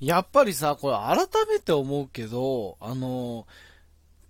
[0.00, 3.46] やっぱりさ、これ改めて思うけど、あの、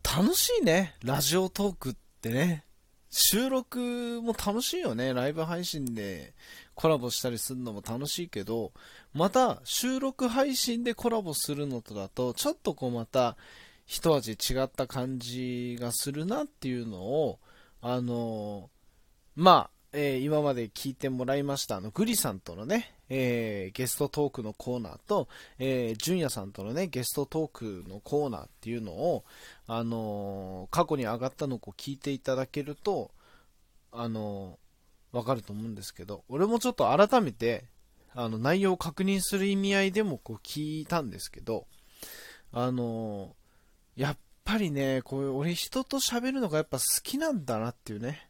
[0.02, 0.96] 楽しいね。
[1.04, 2.64] ラジオトークってね。
[3.10, 5.14] 収録も楽しいよね。
[5.14, 6.34] ライブ配信で
[6.74, 8.72] コラボしたりするのも楽しいけど、
[9.12, 13.36] また収録配信でコラボするのとだと、ちょっとこうまた
[13.86, 17.38] 一味違った感じがするなっていうのを、
[17.80, 18.70] あの
[19.34, 25.28] まあ、えー、今まで聞いてもらいました、あの、グリさんとのね、えー、ゲストトークのコーナーと、
[25.58, 29.24] えー、純也さんとのね、ゲストトークのコーナーっていうのを、
[29.66, 33.10] あのー、過去に上がったのを聞いていただけると、
[33.90, 37.64] あのー、わかると思うんですけど、俺もちょっと改めて、
[38.14, 41.66] あの、内容を確認する意味合いでもこう聞いたんですけど、
[42.52, 48.29] あのー、やっぱりね、こういう、俺人と喋るのがやっぱ好きなんだなっていうね、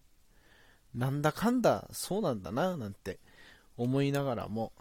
[0.94, 3.18] なんだかんだそうなんだな、なんて
[3.76, 4.72] 思いながらも、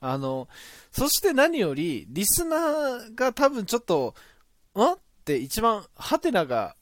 [0.00, 0.48] あの、
[0.92, 4.14] そして何より、リスナーが多分ちょっと、
[4.76, 6.76] んって一番、ハテナが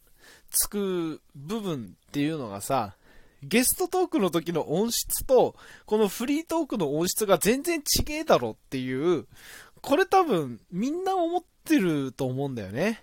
[0.50, 2.96] つく部分っていうのがさ、
[3.42, 5.56] ゲストトークの時の音質と、
[5.86, 9.26] このフリートークの音質が全然違えだろっていう、
[9.80, 13.02] これ多分みんな思ってると思うんだよね。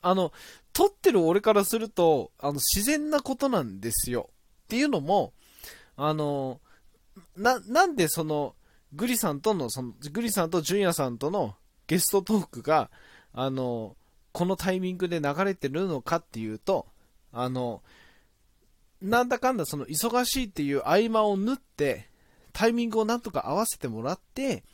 [0.00, 0.32] あの、
[0.72, 4.30] 撮ってる俺からすると、あの、自然なことなんですよ。
[4.72, 5.34] っていうのも、
[5.96, 6.58] あの、
[7.36, 8.54] な、なんでその、
[8.94, 11.56] グリさんとの、その、グリさんとジュンヤさんとの
[11.86, 12.90] ゲストトークが、
[13.34, 13.96] あの、
[14.32, 16.86] このタイミングで流れてるのかっていうと、
[17.34, 17.82] あの、
[19.02, 22.08] なんだかんだその忙しいっていう合間を縫って、
[22.54, 24.64] タイミングをなんとか合わせてもらって、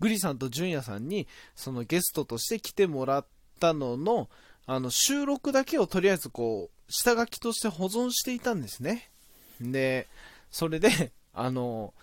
[0.00, 3.26] グリさんとジュンヤさんに、そのゲストとして来てもらっ
[3.60, 4.28] たのの、
[4.66, 9.08] あの、収録だけをとりあえずこう、下書きとして保存していたんですね。
[9.60, 10.08] で、
[10.50, 11.94] それで、 あの、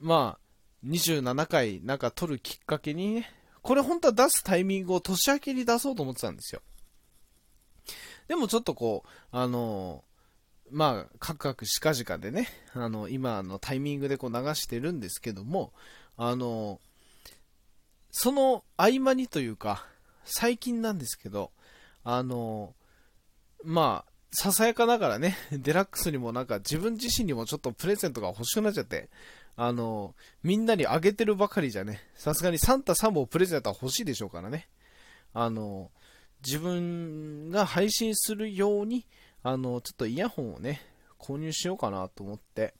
[0.00, 3.32] まあ、27回なんか撮るきっかけにね、
[3.62, 6.62] これ本当は出すタイミングを年明けに出そうと思ってたんですよ。
[8.28, 10.04] でもちょっとこう、あの、
[10.70, 15.72] まあ、カクカクしかじかでね、あの、今のタイミングでこう流してるんですけども、
[16.16, 16.80] あの、
[18.10, 19.86] その合間にというか、
[20.24, 21.50] 最近なんですけど、
[22.04, 22.74] あの、
[23.64, 29.08] まあ、ささやかながらね、 デラックスにもなんか自分自身にもちょっとプレゼントが欲しくなっちゃって、
[29.56, 34.68] あの、みんなにあげてるばかりじゃね、さすがにサンタ3本プレゼントは欲しいでしょうからね。
[35.34, 35.90] あの、
[36.44, 39.06] 自分が配信するように、
[39.42, 40.80] あの、ちょっとイヤホンをね、
[41.18, 42.74] 購入しようかなと思って、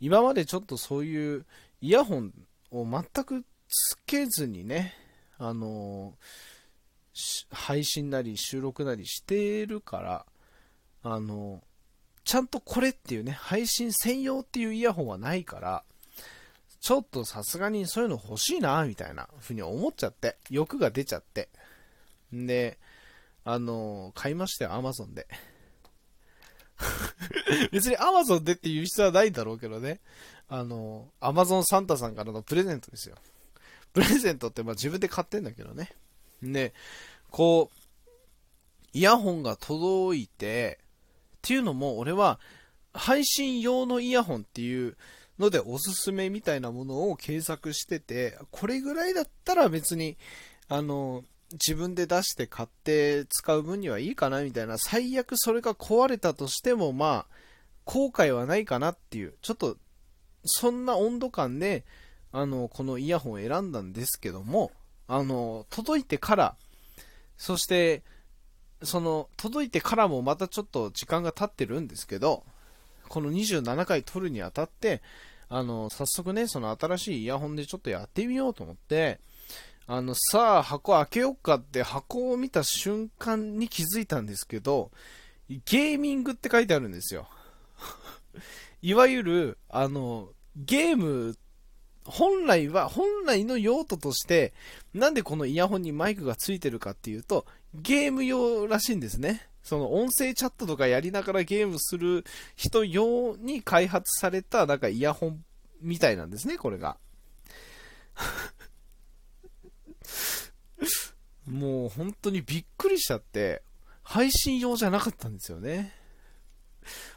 [0.00, 1.46] 今までちょっとそういう
[1.80, 2.32] イヤホン
[2.70, 4.94] を全くつけずにね、
[5.38, 6.14] あの、
[7.50, 10.26] 配信なり収録なりしてるから、
[11.02, 11.62] あの、
[12.24, 15.84] ちゃんとこれっていうね、配信専用っていうイヤホンはないから、
[16.80, 21.48] ちょっとさすがにそういうの欲しいな、みたいな風に思っちゃって、欲が出ちゃって。
[22.34, 22.78] んで、
[23.44, 25.26] あの、買いましたよ、アマゾンで。
[27.72, 30.00] 別にアマゾンでっていう必要はないだろうけどね。
[30.48, 33.16] あの、アマゾンサンタさんからのプレゼントですよ。
[33.92, 35.94] プレゼントってまあ自分で買ってんだけどね。
[36.42, 36.72] で、
[37.30, 37.78] こう、
[38.92, 40.78] イヤホンが届いて、
[41.38, 42.38] っていうのも、俺は、
[42.92, 44.96] 配信用のイヤホンっていう
[45.38, 50.16] のでおすすめみたいなものを検索してて、これぐらいだったら別に、
[50.68, 57.34] あの、自分で出して買って使う分にはいいかなみたいな、最悪それが壊れたとしても、まあ、
[57.84, 59.76] 後悔はないかなっていう、ちょっと、
[60.44, 61.84] そんな温度感で、
[62.32, 64.72] あの、このイヤホンを選んだんですけども、
[65.06, 66.56] あの、届いてから、
[67.38, 68.02] そして、
[68.82, 72.44] その、届いてからもまたちょっと時間が経ってるんですけど、
[73.08, 75.02] この27回撮るにあたって、
[75.48, 79.20] あの、早速ね、その新しいイヤホンでちょっとやってみようと思って、
[79.86, 84.90] あの、さあ、箱開けようかって箱を見た瞬間に気づいたんですけど、
[85.48, 87.28] ゲーミングって書いてあるんですよ。
[88.82, 91.36] いわゆる、あの、ゲーム
[92.08, 94.54] 本来は、本来の用途として、
[94.94, 99.46] なんでこのイヤホンにマイクがついてるかっていうと、ゲーム用らしいんですね。
[99.62, 102.24] その音声チャットとかやりながらゲームする
[102.56, 105.44] 人用に開発された、なんかイヤホン
[105.82, 106.96] みたいなんですね、これが。
[111.46, 113.62] もう本当にびっくりしちゃって、
[114.02, 115.92] 配信用じゃなかったんですよね。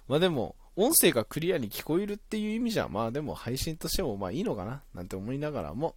[0.07, 5.95] まあでも、音声がクリアに聞こえるっていう意味じゃ、まあでも配信としてもまあいいのかななんて思いながらも、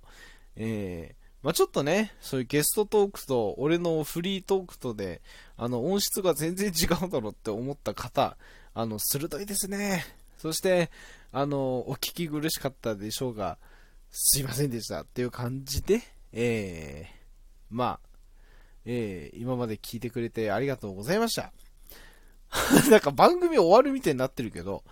[0.56, 5.20] えー、まあちょっとね、そういうゲストトークと俺のフリートークとで、
[5.58, 8.38] あの音質が全然違うだろうって思った方、
[8.72, 10.06] あの、鋭いですね。
[10.38, 10.90] そして、
[11.32, 13.58] あの、お聞き苦しかったでしょうが、
[14.10, 16.00] すいませんでしたっていう感じで、
[16.32, 17.14] えー、
[17.68, 18.08] まあ、
[18.86, 21.52] えー、今まで聞いてくれてありがとうございました。
[22.90, 24.82] なんか番組終わるみたいになってるけど、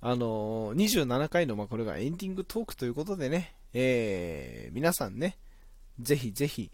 [0.00, 5.36] あのー、27回の、まあ、これがエンディングトークということでね、えー、皆さんね、
[6.00, 6.70] ぜひぜひ、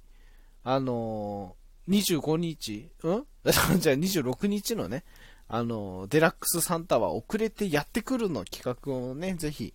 [0.63, 3.27] あのー、25日、うん？
[3.79, 5.05] じゃあ26日のね、
[5.49, 9.75] あのー、デラックスサンタは遅れてやってくるの企画をね、ぜひ、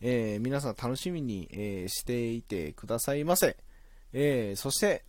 [0.00, 3.56] えー、皆さん楽しみに、えー、していてくださいませ。
[4.12, 5.04] えー、そして、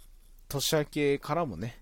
[0.47, 1.79] 年明けからもね、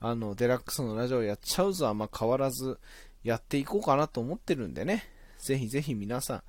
[0.00, 2.80] あの、デラックスのラジオやっちゃうぞは、ま、変わらず
[3.22, 5.04] やっていこうかなと思ってるんでね、
[5.38, 6.42] ぜひぜひ皆さん、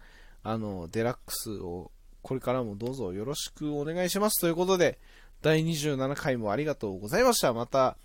[0.44, 1.92] あの、デラックスを
[2.22, 5.00] これからもどうぞよろしくお願いしますということで、
[5.42, 7.54] 第27回もありがとうございました。
[7.54, 7.98] また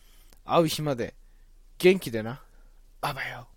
[0.44, 1.14] 会う日まで
[1.78, 2.42] 元気でな。
[3.02, 3.48] あばよ。